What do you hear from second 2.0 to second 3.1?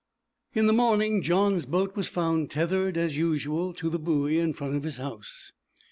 found tethered